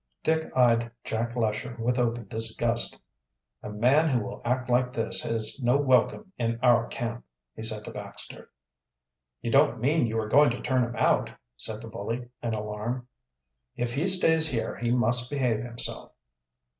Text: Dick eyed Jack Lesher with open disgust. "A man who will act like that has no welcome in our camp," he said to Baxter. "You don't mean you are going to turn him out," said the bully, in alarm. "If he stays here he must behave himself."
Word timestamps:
Dick 0.23 0.51
eyed 0.57 0.89
Jack 1.03 1.35
Lesher 1.35 1.75
with 1.77 1.99
open 1.99 2.27
disgust. 2.27 2.99
"A 3.61 3.69
man 3.69 4.07
who 4.07 4.23
will 4.25 4.41
act 4.43 4.67
like 4.67 4.93
that 4.93 5.13
has 5.19 5.59
no 5.61 5.77
welcome 5.77 6.31
in 6.39 6.59
our 6.63 6.87
camp," 6.87 7.23
he 7.55 7.61
said 7.61 7.85
to 7.85 7.91
Baxter. 7.91 8.49
"You 9.43 9.51
don't 9.51 9.79
mean 9.79 10.07
you 10.07 10.17
are 10.17 10.27
going 10.27 10.49
to 10.49 10.61
turn 10.61 10.83
him 10.83 10.95
out," 10.95 11.29
said 11.55 11.81
the 11.83 11.87
bully, 11.87 12.27
in 12.41 12.55
alarm. 12.55 13.09
"If 13.75 13.93
he 13.93 14.07
stays 14.07 14.47
here 14.49 14.75
he 14.77 14.89
must 14.89 15.29
behave 15.29 15.59
himself." 15.59 16.13